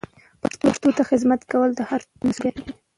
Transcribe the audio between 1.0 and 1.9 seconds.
خدمت کول د